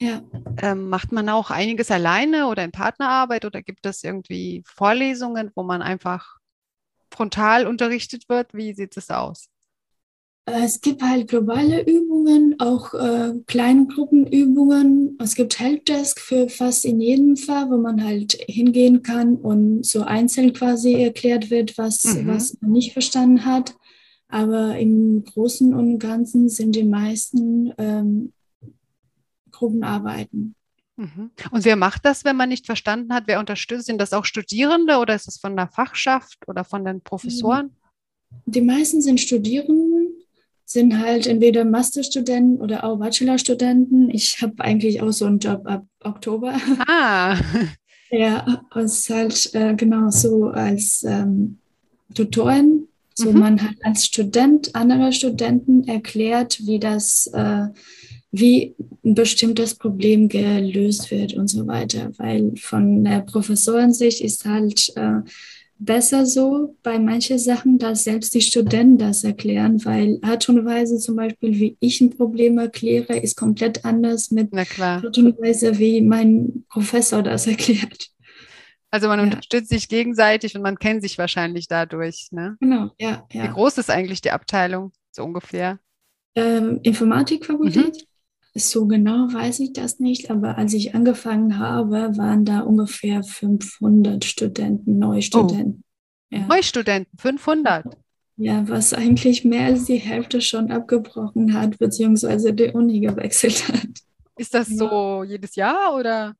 Ja. 0.00 0.22
Ähm, 0.60 0.88
macht 0.88 1.12
man 1.12 1.28
auch 1.28 1.50
einiges 1.50 1.90
alleine 1.90 2.48
oder 2.48 2.64
in 2.64 2.72
Partnerarbeit 2.72 3.44
oder 3.44 3.62
gibt 3.62 3.86
es 3.86 4.04
irgendwie 4.04 4.62
Vorlesungen, 4.66 5.50
wo 5.54 5.62
man 5.62 5.80
einfach 5.80 6.36
frontal 7.10 7.66
unterrichtet 7.66 8.28
wird? 8.28 8.52
Wie 8.52 8.74
sieht 8.74 8.96
es 8.96 9.10
aus? 9.10 9.48
Äh, 10.46 10.64
es 10.64 10.80
gibt 10.80 11.02
halt 11.02 11.28
globale 11.28 11.82
Übungen, 11.82 12.56
auch 12.58 12.94
äh, 12.94 13.32
Kleingruppenübungen. 13.46 15.18
Es 15.20 15.34
gibt 15.34 15.58
Helpdesk 15.58 16.20
für 16.20 16.48
fast 16.48 16.84
in 16.84 17.00
jedem 17.00 17.36
Fall, 17.36 17.70
wo 17.70 17.78
man 17.78 18.02
halt 18.04 18.34
hingehen 18.46 19.02
kann 19.02 19.36
und 19.36 19.84
so 19.84 20.02
einzeln 20.02 20.52
quasi 20.52 20.94
erklärt 20.94 21.50
wird, 21.50 21.76
was, 21.78 22.04
mhm. 22.04 22.28
was 22.28 22.56
man 22.60 22.72
nicht 22.72 22.92
verstanden 22.92 23.44
hat. 23.44 23.74
Aber 24.28 24.76
im 24.78 25.24
Großen 25.24 25.72
und 25.74 25.98
Ganzen 25.98 26.48
sind 26.48 26.74
die 26.74 26.84
meisten 26.84 27.72
ähm, 27.78 28.32
Gruppenarbeiten. 29.52 30.54
Mhm. 30.96 31.30
Und 31.50 31.64
wer 31.64 31.76
macht 31.76 32.04
das, 32.04 32.24
wenn 32.24 32.36
man 32.36 32.48
nicht 32.48 32.66
verstanden 32.66 33.12
hat? 33.12 33.24
Wer 33.26 33.38
unterstützt? 33.38 33.86
Sind 33.86 34.00
das 34.00 34.12
auch 34.12 34.24
Studierende 34.24 34.98
oder 34.98 35.14
ist 35.14 35.26
das 35.26 35.38
von 35.38 35.56
der 35.56 35.68
Fachschaft 35.68 36.38
oder 36.46 36.64
von 36.64 36.84
den 36.84 37.02
Professoren? 37.02 37.76
Die 38.46 38.60
meisten 38.60 39.00
sind 39.02 39.20
Studierenden, 39.20 40.08
sind 40.64 40.98
halt 40.98 41.26
entweder 41.26 41.64
Masterstudenten 41.64 42.60
oder 42.60 42.84
auch 42.84 42.98
Bachelorstudenten. 42.98 44.10
Ich 44.10 44.40
habe 44.42 44.62
eigentlich 44.64 45.02
auch 45.02 45.12
so 45.12 45.26
einen 45.26 45.38
Job 45.38 45.66
ab 45.66 45.86
Oktober. 46.02 46.58
Ah. 46.88 47.36
ja, 48.10 48.64
es 48.74 49.00
ist 49.00 49.10
halt 49.10 49.54
äh, 49.54 49.74
genau 49.74 50.10
so 50.10 50.46
als 50.46 51.02
ähm, 51.02 51.58
Tutorin 52.14 52.85
so 53.18 53.32
mhm. 53.32 53.38
man 53.38 53.62
hat 53.62 53.76
als 53.82 54.04
Student 54.04 54.74
andere 54.74 55.12
Studenten 55.12 55.84
erklärt, 55.88 56.60
wie 56.66 56.78
das, 56.78 57.28
äh, 57.32 57.68
wie 58.30 58.74
ein 59.04 59.14
bestimmtes 59.14 59.74
Problem 59.74 60.28
gelöst 60.28 61.10
wird 61.10 61.34
und 61.34 61.48
so 61.48 61.66
weiter. 61.66 62.12
Weil 62.18 62.52
von 62.56 63.04
der 63.04 63.20
Professorensicht 63.20 64.20
ist 64.20 64.44
halt 64.44 64.92
äh, 64.96 65.20
besser 65.78 66.26
so 66.26 66.76
bei 66.82 66.98
manchen 66.98 67.38
Sachen, 67.38 67.78
dass 67.78 68.04
selbst 68.04 68.34
die 68.34 68.42
Studenten 68.42 68.98
das 68.98 69.24
erklären, 69.24 69.82
weil 69.84 70.18
Art 70.22 70.48
und 70.50 70.64
Weise 70.66 70.98
zum 70.98 71.16
Beispiel, 71.16 71.58
wie 71.58 71.76
ich 71.80 72.00
ein 72.02 72.10
Problem 72.10 72.58
erkläre, 72.58 73.16
ist 73.16 73.36
komplett 73.36 73.84
anders 73.84 74.30
mit 74.30 74.52
Art 75.04 75.16
und 75.16 75.40
Weise, 75.40 75.78
wie 75.78 76.02
mein 76.02 76.64
Professor 76.68 77.22
das 77.22 77.46
erklärt. 77.46 78.10
Also 78.96 79.08
man 79.08 79.18
ja. 79.18 79.24
unterstützt 79.26 79.68
sich 79.68 79.90
gegenseitig 79.90 80.56
und 80.56 80.62
man 80.62 80.78
kennt 80.78 81.02
sich 81.02 81.18
wahrscheinlich 81.18 81.68
dadurch. 81.68 82.28
Ne? 82.30 82.56
Genau, 82.60 82.92
ja, 82.98 83.26
ja. 83.30 83.42
Wie 83.42 83.48
groß 83.48 83.76
ist 83.76 83.90
eigentlich 83.90 84.22
die 84.22 84.30
Abteilung, 84.30 84.90
so 85.10 85.22
ungefähr? 85.22 85.78
Ähm, 86.34 86.80
Informatikfakultät? 86.82 87.94
Mhm. 87.94 88.58
So 88.58 88.86
genau 88.86 89.30
weiß 89.30 89.60
ich 89.60 89.74
das 89.74 90.00
nicht, 90.00 90.30
aber 90.30 90.56
als 90.56 90.72
ich 90.72 90.94
angefangen 90.94 91.58
habe, 91.58 92.16
waren 92.16 92.46
da 92.46 92.60
ungefähr 92.60 93.22
500 93.22 94.24
Studenten, 94.24 94.98
Neustudenten. 94.98 95.84
Oh. 96.32 96.34
Ja. 96.34 96.46
Neustudenten, 96.46 97.18
500? 97.18 97.98
Ja, 98.38 98.66
was 98.66 98.94
eigentlich 98.94 99.44
mehr 99.44 99.66
als 99.66 99.84
die 99.84 99.98
Hälfte 99.98 100.40
schon 100.40 100.70
abgebrochen 100.70 101.52
hat, 101.52 101.76
beziehungsweise 101.76 102.54
die 102.54 102.70
Uni 102.70 103.00
gewechselt 103.00 103.68
hat. 103.68 103.88
Ist 104.38 104.54
das 104.54 104.68
so 104.68 105.22
jedes 105.22 105.54
Jahr 105.54 105.94
oder? 105.94 106.34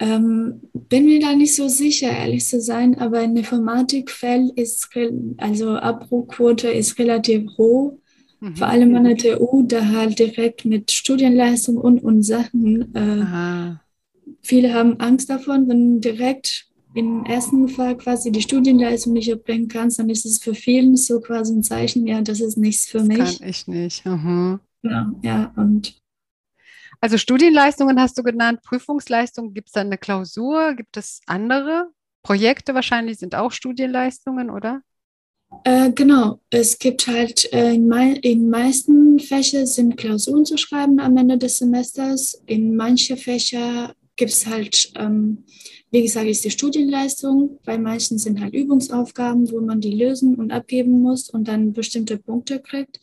Ähm, 0.00 0.62
bin 0.72 1.04
mir 1.04 1.20
da 1.20 1.34
nicht 1.34 1.54
so 1.54 1.68
sicher, 1.68 2.10
ehrlich 2.10 2.46
zu 2.46 2.60
sein, 2.60 2.98
aber 2.98 3.22
in 3.22 3.36
Informatikfeld 3.36 4.50
ist, 4.58 4.88
also 5.36 5.72
Abbruchquote 5.72 6.68
ist 6.68 6.98
relativ 6.98 7.50
hoch. 7.58 7.98
Mhm. 8.40 8.56
Vor 8.56 8.66
allem 8.68 8.96
an 8.96 9.04
der 9.04 9.18
TU, 9.18 9.62
da 9.62 9.84
halt 9.84 10.18
direkt 10.18 10.64
mit 10.64 10.90
Studienleistung 10.90 11.76
und, 11.76 12.02
und 12.02 12.22
Sachen. 12.22 12.94
Äh, 12.94 13.76
viele 14.42 14.72
haben 14.72 14.98
Angst 15.00 15.28
davon, 15.28 15.68
wenn 15.68 16.00
direkt 16.00 16.66
im 16.94 17.24
ersten 17.26 17.68
Fall 17.68 17.96
quasi 17.98 18.32
die 18.32 18.40
Studienleistung 18.40 19.12
nicht 19.12 19.28
erbringen 19.28 19.68
kannst, 19.68 19.98
dann 19.98 20.08
ist 20.08 20.24
es 20.24 20.38
für 20.38 20.54
viele 20.54 20.96
so 20.96 21.20
quasi 21.20 21.52
ein 21.52 21.62
Zeichen, 21.62 22.06
ja, 22.06 22.22
das 22.22 22.40
ist 22.40 22.56
nichts 22.56 22.86
für 22.86 22.98
das 22.98 23.06
mich. 23.06 23.18
Kann 23.18 23.48
ich 23.48 23.66
nicht. 23.68 24.06
Mhm. 24.06 24.60
Ja, 24.82 25.12
ja, 25.22 25.52
und 25.56 25.99
also 27.00 27.18
Studienleistungen 27.18 28.00
hast 28.00 28.18
du 28.18 28.22
genannt, 28.22 28.60
Prüfungsleistungen. 28.62 29.54
Gibt 29.54 29.68
es 29.68 29.72
dann 29.72 29.88
eine 29.88 29.98
Klausur? 29.98 30.74
Gibt 30.74 30.96
es 30.96 31.20
andere? 31.26 31.88
Projekte 32.22 32.74
wahrscheinlich 32.74 33.18
sind 33.18 33.34
auch 33.34 33.52
Studienleistungen, 33.52 34.50
oder? 34.50 34.82
Äh, 35.64 35.90
genau, 35.92 36.40
es 36.50 36.78
gibt 36.78 37.06
halt 37.06 37.52
äh, 37.52 37.74
in, 37.74 37.88
mei 37.88 38.12
in 38.22 38.48
meisten 38.48 39.18
Fächern 39.18 39.66
sind 39.66 39.96
Klausuren 39.96 40.44
zu 40.44 40.56
schreiben 40.56 41.00
am 41.00 41.16
Ende 41.16 41.38
des 41.38 41.58
Semesters. 41.58 42.40
In 42.46 42.76
manchen 42.76 43.16
Fächern 43.16 43.92
gibt 44.16 44.30
es 44.30 44.46
halt, 44.46 44.92
ähm, 44.96 45.44
wie 45.90 46.02
gesagt, 46.02 46.26
ist 46.26 46.44
die 46.44 46.50
Studienleistung. 46.50 47.58
Bei 47.64 47.78
manchen 47.78 48.18
sind 48.18 48.40
halt 48.40 48.54
Übungsaufgaben, 48.54 49.50
wo 49.50 49.60
man 49.60 49.80
die 49.80 49.92
lösen 49.92 50.36
und 50.36 50.52
abgeben 50.52 51.00
muss 51.00 51.30
und 51.30 51.48
dann 51.48 51.72
bestimmte 51.72 52.16
Punkte 52.16 52.60
kriegt. 52.60 53.00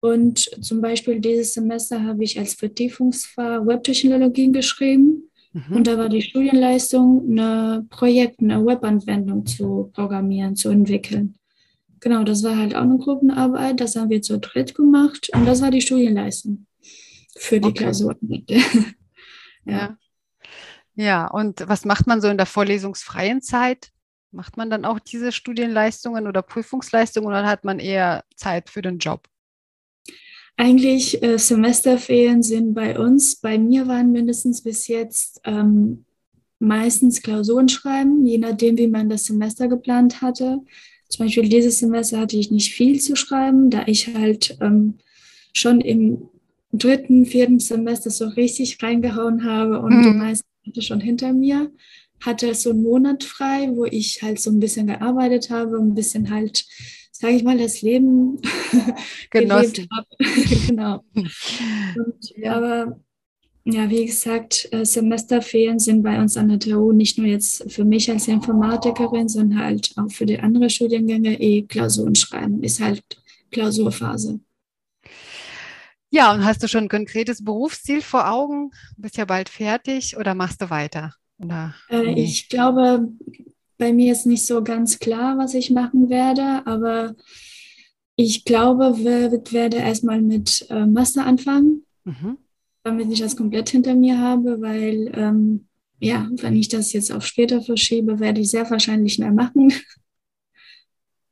Und 0.00 0.38
zum 0.64 0.80
Beispiel 0.80 1.20
dieses 1.20 1.52
Semester 1.54 2.02
habe 2.02 2.24
ich 2.24 2.38
als 2.38 2.54
Vertiefungsfach 2.54 3.66
Webtechnologien 3.66 4.52
geschrieben. 4.52 5.30
Mhm. 5.52 5.76
Und 5.76 5.86
da 5.86 5.98
war 5.98 6.08
die 6.08 6.22
Studienleistung, 6.22 7.38
ein 7.38 7.88
Projekt, 7.88 8.40
eine 8.40 8.64
Webanwendung 8.64 9.44
zu 9.44 9.90
programmieren, 9.92 10.56
zu 10.56 10.70
entwickeln. 10.70 11.34
Genau, 12.00 12.24
das 12.24 12.42
war 12.42 12.56
halt 12.56 12.74
auch 12.74 12.80
eine 12.82 12.96
Gruppenarbeit, 12.96 13.78
das 13.78 13.94
haben 13.94 14.08
wir 14.08 14.22
zu 14.22 14.38
dritt 14.38 14.74
gemacht 14.74 15.28
und 15.34 15.44
das 15.44 15.60
war 15.60 15.70
die 15.70 15.82
Studienleistung 15.82 16.66
für 17.36 17.60
die 17.60 17.68
okay. 17.68 17.84
Klausur. 17.84 18.16
ja. 19.66 19.98
Ja, 20.94 21.26
und 21.26 21.68
was 21.68 21.84
macht 21.84 22.06
man 22.06 22.20
so 22.20 22.28
in 22.28 22.38
der 22.38 22.46
vorlesungsfreien 22.46 23.42
Zeit? 23.42 23.90
Macht 24.32 24.56
man 24.56 24.70
dann 24.70 24.84
auch 24.84 24.98
diese 24.98 25.32
Studienleistungen 25.32 26.26
oder 26.26 26.42
Prüfungsleistungen 26.42 27.28
oder 27.28 27.46
hat 27.46 27.64
man 27.64 27.78
eher 27.78 28.24
Zeit 28.34 28.70
für 28.70 28.82
den 28.82 28.98
Job? 28.98 29.28
Eigentlich 30.60 31.22
äh, 31.22 31.38
Semesterferien 31.38 32.42
sind 32.42 32.74
bei 32.74 32.98
uns, 32.98 33.36
bei 33.36 33.56
mir 33.56 33.88
waren 33.88 34.12
mindestens 34.12 34.60
bis 34.60 34.88
jetzt 34.88 35.40
ähm, 35.44 36.04
meistens 36.58 37.22
Klausuren 37.22 37.70
schreiben, 37.70 38.26
je 38.26 38.36
nachdem, 38.36 38.76
wie 38.76 38.86
man 38.86 39.08
das 39.08 39.24
Semester 39.24 39.68
geplant 39.68 40.20
hatte. 40.20 40.58
Zum 41.08 41.24
Beispiel 41.24 41.48
dieses 41.48 41.78
Semester 41.78 42.18
hatte 42.18 42.36
ich 42.36 42.50
nicht 42.50 42.74
viel 42.74 43.00
zu 43.00 43.16
schreiben, 43.16 43.70
da 43.70 43.84
ich 43.86 44.14
halt 44.14 44.58
ähm, 44.60 44.98
schon 45.54 45.80
im 45.80 46.28
dritten, 46.74 47.24
vierten 47.24 47.58
Semester 47.58 48.10
so 48.10 48.28
richtig 48.28 48.82
reingehauen 48.82 49.44
habe 49.44 49.80
und 49.80 49.96
mhm. 49.96 50.02
die 50.02 50.10
meisten 50.10 50.46
hatte 50.66 50.82
schon 50.82 51.00
hinter 51.00 51.32
mir. 51.32 51.72
Hatte 52.20 52.54
so 52.54 52.70
einen 52.70 52.82
Monat 52.82 53.24
frei, 53.24 53.70
wo 53.72 53.84
ich 53.84 54.20
halt 54.22 54.40
so 54.40 54.50
ein 54.50 54.60
bisschen 54.60 54.86
gearbeitet 54.86 55.50
habe, 55.50 55.78
ein 55.78 55.94
bisschen 55.94 56.30
halt 56.30 56.64
sage 57.20 57.34
ich 57.34 57.44
mal, 57.44 57.58
das 57.58 57.82
Leben 57.82 58.40
gelebt 59.30 59.86
habe. 59.92 60.06
genau. 60.66 61.04
Und, 61.14 62.30
ja. 62.36 62.56
Aber 62.56 62.98
ja, 63.64 63.90
wie 63.90 64.06
gesagt, 64.06 64.68
äh, 64.72 64.86
Semesterferien 64.86 65.78
sind 65.78 66.02
bei 66.02 66.18
uns 66.18 66.38
an 66.38 66.48
der 66.48 66.58
TU 66.58 66.92
nicht 66.92 67.18
nur 67.18 67.26
jetzt 67.26 67.70
für 67.70 67.84
mich 67.84 68.10
als 68.10 68.26
Informatikerin, 68.26 69.28
sondern 69.28 69.58
halt 69.58 69.92
auch 69.96 70.10
für 70.10 70.24
die 70.24 70.40
anderen 70.40 70.70
Studiengänge 70.70 71.38
eh 71.38 71.62
Klausuren 71.62 72.14
schreiben. 72.14 72.62
Ist 72.62 72.80
halt 72.80 73.02
Klausurphase. 73.50 74.40
Ja, 76.08 76.32
und 76.32 76.44
hast 76.44 76.62
du 76.62 76.68
schon 76.68 76.84
ein 76.84 76.88
konkretes 76.88 77.44
Berufsziel 77.44 78.00
vor 78.00 78.30
Augen? 78.30 78.70
Bist 78.96 79.18
ja 79.18 79.26
bald 79.26 79.50
fertig 79.50 80.16
oder 80.16 80.34
machst 80.34 80.62
du 80.62 80.70
weiter? 80.70 81.14
Oder, 81.42 81.74
äh, 81.88 82.02
nee? 82.02 82.24
Ich 82.24 82.48
glaube, 82.48 83.08
bei 83.78 83.92
mir 83.92 84.12
ist 84.12 84.26
nicht 84.26 84.44
so 84.44 84.62
ganz 84.62 84.98
klar, 84.98 85.38
was 85.38 85.54
ich 85.54 85.70
machen 85.70 86.10
werde, 86.10 86.66
aber 86.66 87.14
ich 88.16 88.44
glaube, 88.44 88.94
ich 88.96 89.04
werde 89.52 89.78
erstmal 89.78 90.20
mit 90.20 90.66
äh, 90.68 90.84
Master 90.84 91.24
anfangen, 91.24 91.86
mhm. 92.04 92.36
damit 92.82 93.10
ich 93.10 93.20
das 93.20 93.36
komplett 93.36 93.70
hinter 93.70 93.94
mir 93.94 94.18
habe, 94.18 94.60
weil 94.60 95.10
ähm, 95.14 95.66
ja, 95.98 96.28
wenn 96.30 96.56
ich 96.56 96.68
das 96.68 96.92
jetzt 96.92 97.12
auf 97.12 97.24
später 97.24 97.62
verschiebe, 97.62 98.20
werde 98.20 98.40
ich 98.40 98.50
sehr 98.50 98.68
wahrscheinlich 98.70 99.18
mehr 99.18 99.32
machen. 99.32 99.72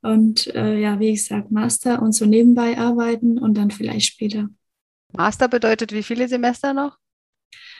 Und 0.01 0.47
äh, 0.55 0.79
ja, 0.79 0.99
wie 0.99 1.11
gesagt, 1.11 1.51
Master 1.51 2.01
und 2.01 2.13
so 2.13 2.25
nebenbei 2.25 2.77
arbeiten 2.77 3.37
und 3.37 3.55
dann 3.55 3.69
vielleicht 3.69 4.05
später. 4.05 4.47
Master 5.11 5.49
bedeutet 5.49 5.91
wie 5.91 6.03
viele 6.03 6.29
Semester 6.29 6.73
noch? 6.73 6.97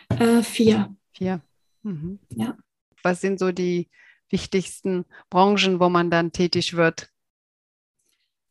Äh, 0.10 0.42
vier. 0.44 0.94
Vier. 1.14 1.42
Mhm. 1.84 2.20
Ja. 2.36 2.58
Was 3.04 3.22
sind 3.22 3.40
so 3.40 3.52
die 3.52 3.90
wichtigsten 4.30 5.06
Branchen, 5.30 5.80
wo 5.80 5.90
man 5.90 6.10
dann 6.10 6.32
tätig 6.32 6.76
wird? 6.76 7.10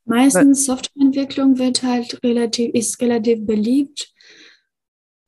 Meistens 0.04 0.64
Softwareentwicklung 0.64 1.58
wird 1.58 1.82
halt 1.82 2.23
relativ, 2.25 2.73
ist 2.75 3.00
relativ 3.02 3.44
beliebt. 3.44 4.12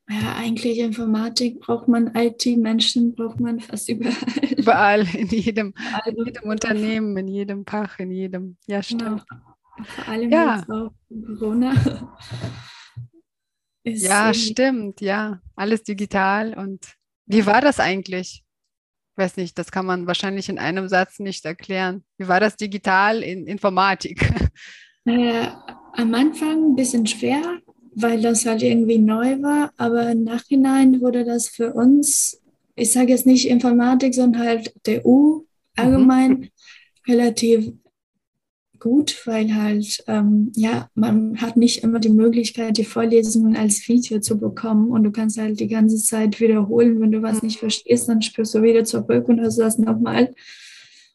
Ja, 0.09 0.35
eigentlich 0.37 0.79
Informatik 0.79 1.61
braucht 1.61 1.87
man 1.87 2.13
IT-Menschen, 2.15 3.15
braucht 3.15 3.39
man 3.39 3.61
fast 3.61 3.89
überall. 3.89 4.17
Überall, 4.57 5.07
in 5.15 5.29
jedem, 5.29 5.75
in 6.07 6.25
jedem 6.25 6.51
Unternehmen, 6.51 7.17
in 7.17 7.29
jedem 7.29 7.65
Fach, 7.65 7.99
in 8.01 8.11
jedem. 8.11 8.57
Ja, 8.67 8.83
stimmt. 8.83 9.03
Genau. 9.29 9.85
Vor 9.85 10.09
allem 10.09 10.31
ja. 10.31 10.57
jetzt 10.57 10.71
auch 10.71 10.91
Corona. 11.39 11.75
ja, 13.85 14.35
stimmt, 14.35 15.01
ja. 15.01 15.41
Alles 15.55 15.85
digital. 15.85 16.59
Und 16.59 16.97
wie 17.31 17.47
war 17.47 17.61
das 17.61 17.81
eigentlich? 17.81 18.43
Ich 19.13 19.19
weiß 19.19 19.37
nicht, 19.37 19.59
das 19.59 19.71
kann 19.71 19.87
man 19.87 20.07
wahrscheinlich 20.07 20.49
in 20.49 20.59
einem 20.59 20.89
Satz 20.89 21.19
nicht 21.19 21.45
erklären. 21.45 22.05
Wie 22.17 22.29
war 22.29 22.41
das 22.41 22.57
digital 22.57 23.23
in 23.23 23.47
Informatik? 23.47 24.31
Äh, 25.07 25.47
am 25.95 26.15
Anfang 26.15 26.73
ein 26.73 26.77
bisschen 26.77 27.07
schwer, 27.07 27.41
weil 27.95 28.21
das 28.21 28.45
halt 28.45 28.63
irgendwie 28.63 28.99
neu 28.99 29.41
war, 29.41 29.73
aber 29.79 30.11
im 30.11 30.25
Nachhinein 30.25 31.01
wurde 31.01 31.25
das 31.25 31.49
für 31.49 31.73
uns, 31.73 32.39
ich 32.77 32.93
sage 32.93 33.09
jetzt 33.09 33.25
nicht 33.25 33.49
Informatik, 33.49 34.15
sondern 34.15 34.43
halt 34.43 34.75
der 34.85 35.07
U 35.07 35.47
allgemein 35.75 36.31
mhm. 36.33 36.49
relativ 37.09 37.73
gut, 38.81 39.27
weil 39.27 39.55
halt, 39.55 40.03
ähm, 40.07 40.51
ja, 40.57 40.89
man 40.95 41.41
hat 41.41 41.57
nicht 41.57 41.85
immer 41.85 42.01
die 42.01 42.09
Möglichkeit, 42.09 42.79
die 42.79 42.85
Vorlesungen 42.85 43.57
als 43.57 43.87
Video 43.87 44.21
zu 44.21 44.39
bekommen 44.39 44.91
und 44.91 45.05
du 45.05 45.13
kannst 45.13 45.39
halt 45.39 45.61
die 45.61 45.69
ganze 45.69 45.97
Zeit 45.99 46.41
wiederholen. 46.41 47.01
Wenn 47.01 47.13
du 47.13 47.23
was 47.23 47.43
nicht 47.43 47.59
verstehst, 47.59 48.09
dann 48.09 48.23
spürst 48.23 48.55
du 48.55 48.63
wieder 48.63 48.85
zurück 48.85 49.29
und 49.29 49.41
hast 49.41 49.59
das 49.59 49.79
nochmal. 49.79 50.35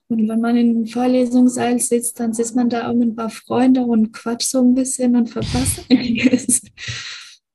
Und 0.08 0.30
wenn 0.30 0.40
man 0.40 0.56
in 0.56 0.70
einem 0.70 0.86
Vorlesungssaal 0.86 1.80
sitzt, 1.80 2.20
dann 2.20 2.34
sitzt 2.34 2.56
man 2.56 2.70
da 2.70 2.90
auch 2.90 2.94
mit 2.94 3.10
ein 3.10 3.16
paar 3.16 3.32
Freunden 3.32 3.86
und 3.86 4.14
quatscht 4.14 4.50
so 4.50 4.62
ein 4.62 4.76
bisschen 4.76 5.16
und 5.16 5.30
verpasst 5.30 5.84
einiges. 5.90 6.62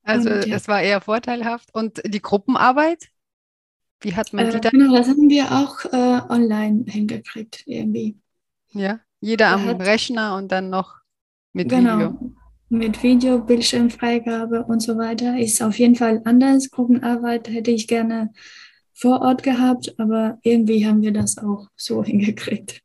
Also 0.02 0.30
und, 0.30 0.46
ja. 0.46 0.56
es 0.56 0.66
war 0.66 0.82
eher 0.82 1.00
vorteilhaft. 1.00 1.72
Und 1.72 2.02
die 2.04 2.20
Gruppenarbeit? 2.20 3.08
Wie 4.00 4.16
hat 4.16 4.32
man 4.32 4.50
die 4.50 4.56
äh, 4.56 4.60
da? 4.60 4.70
Genau, 4.70 4.96
das 4.96 5.08
haben 5.08 5.28
wir 5.28 5.52
auch 5.52 5.84
äh, 5.92 6.32
online 6.32 6.84
hingekriegt 6.88 7.62
irgendwie. 7.66 8.18
Ja, 8.72 9.00
jeder 9.20 9.48
am 9.48 9.66
hat, 9.66 9.80
Rechner 9.80 10.36
und 10.36 10.50
dann 10.50 10.70
noch 10.70 10.96
mit 11.52 11.68
genau, 11.68 11.98
Video. 11.98 12.34
Mit 12.68 13.02
Video, 13.02 13.38
Bildschirmfreigabe 13.40 14.64
und 14.64 14.80
so 14.80 14.96
weiter. 14.96 15.38
Ist 15.38 15.62
auf 15.62 15.78
jeden 15.78 15.96
Fall 15.96 16.22
anders. 16.24 16.70
Gruppenarbeit 16.70 17.48
hätte 17.48 17.70
ich 17.70 17.88
gerne 17.88 18.32
vor 18.94 19.22
Ort 19.22 19.42
gehabt, 19.42 19.94
aber 19.98 20.38
irgendwie 20.42 20.86
haben 20.86 21.02
wir 21.02 21.12
das 21.12 21.38
auch 21.38 21.68
so 21.76 22.04
hingekriegt. 22.04 22.82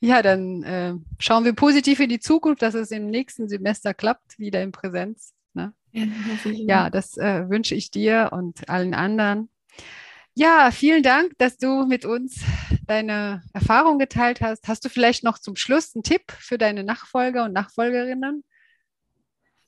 Ja, 0.00 0.22
dann 0.22 0.62
äh, 0.62 0.94
schauen 1.18 1.44
wir 1.44 1.52
positiv 1.52 2.00
in 2.00 2.08
die 2.08 2.20
Zukunft, 2.20 2.62
dass 2.62 2.74
es 2.74 2.90
im 2.90 3.06
nächsten 3.06 3.48
Semester 3.48 3.92
klappt, 3.94 4.38
wieder 4.38 4.62
in 4.62 4.72
Präsenz. 4.72 5.34
Ne? 5.52 5.74
Ja, 5.92 6.06
ja, 6.44 6.90
das 6.90 7.16
äh, 7.18 7.48
wünsche 7.48 7.74
ich 7.74 7.90
dir 7.90 8.30
und 8.32 8.68
allen 8.68 8.94
anderen. 8.94 9.48
Ja, 10.38 10.70
vielen 10.70 11.02
Dank, 11.02 11.32
dass 11.38 11.58
du 11.58 11.84
mit 11.86 12.04
uns 12.04 12.42
deine 12.86 13.42
Erfahrung 13.52 13.98
geteilt 13.98 14.40
hast. 14.40 14.68
Hast 14.68 14.84
du 14.84 14.88
vielleicht 14.88 15.24
noch 15.24 15.40
zum 15.40 15.56
Schluss 15.56 15.96
einen 15.96 16.04
Tipp 16.04 16.30
für 16.30 16.58
deine 16.58 16.84
Nachfolger 16.84 17.44
und 17.44 17.52
Nachfolgerinnen? 17.52 18.44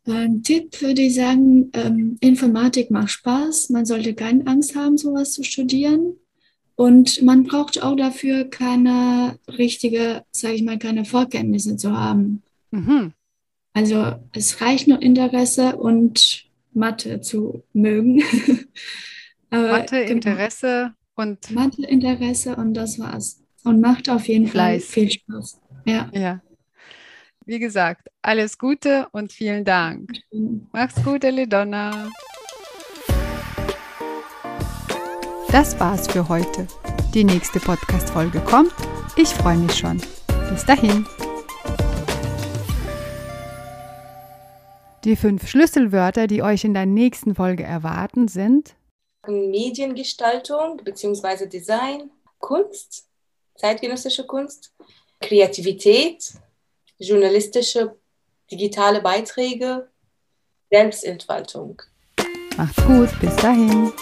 Ein 0.06 0.44
Tipp 0.44 0.80
würde 0.80 1.02
ich 1.02 1.16
sagen, 1.16 1.72
ähm, 1.72 2.18
Informatik 2.20 2.92
macht 2.92 3.10
Spaß. 3.10 3.70
Man 3.70 3.84
sollte 3.84 4.14
keine 4.14 4.46
Angst 4.46 4.76
haben, 4.76 4.96
sowas 4.96 5.32
zu 5.32 5.42
studieren. 5.42 6.14
Und 6.76 7.20
man 7.20 7.42
braucht 7.42 7.82
auch 7.82 7.96
dafür 7.96 8.44
keine 8.44 9.40
richtige, 9.48 10.22
sage 10.30 10.54
ich 10.54 10.62
mal, 10.62 10.78
keine 10.78 11.04
Vorkenntnisse 11.04 11.78
zu 11.78 11.98
haben. 11.98 12.44
Mhm. 12.70 13.12
Also 13.72 14.14
es 14.34 14.60
reicht 14.60 14.86
nur 14.86 15.02
Interesse 15.02 15.74
und 15.74 16.44
Mathe 16.72 17.20
zu 17.22 17.64
mögen. 17.72 18.22
Mathe, 19.50 20.04
genau. 20.04 20.12
Interesse 20.12 20.94
und. 21.14 21.50
Mathe, 21.50 21.84
Interesse 21.86 22.56
und 22.56 22.74
das 22.74 22.98
war's. 22.98 23.42
Und 23.64 23.80
macht 23.80 24.08
auf 24.08 24.26
jeden 24.26 24.46
Fleiß. 24.46 24.84
Fall 24.84 24.92
viel 24.92 25.10
Spaß. 25.10 25.60
Ja. 25.84 26.08
ja. 26.12 26.40
Wie 27.46 27.58
gesagt, 27.58 28.08
alles 28.22 28.58
Gute 28.58 29.08
und 29.12 29.32
vielen 29.32 29.64
Dank. 29.64 30.12
Mach's 30.72 31.02
gut, 31.02 31.24
Eledonna. 31.24 32.08
Das 35.50 35.78
war's 35.80 36.06
für 36.06 36.28
heute. 36.28 36.68
Die 37.12 37.24
nächste 37.24 37.58
Podcast-Folge 37.58 38.40
kommt. 38.40 38.72
Ich 39.16 39.28
freue 39.30 39.56
mich 39.56 39.76
schon. 39.76 40.00
Bis 40.48 40.64
dahin. 40.64 41.04
Die 45.04 45.16
fünf 45.16 45.48
Schlüsselwörter, 45.48 46.26
die 46.26 46.42
euch 46.42 46.64
in 46.64 46.74
der 46.74 46.86
nächsten 46.86 47.34
Folge 47.34 47.64
erwarten, 47.64 48.28
sind 48.28 48.76
Mediengestaltung 49.26 50.78
bzw. 50.82 51.46
Design, 51.46 52.10
Kunst, 52.38 53.06
zeitgenössische 53.56 54.26
Kunst, 54.26 54.72
Kreativität, 55.20 56.32
journalistische, 56.98 57.96
digitale 58.50 59.00
Beiträge, 59.00 59.88
Selbstentfaltung. 60.70 61.82
Macht's 62.56 62.84
gut, 62.84 63.08
bis 63.20 63.36
dahin. 63.36 63.92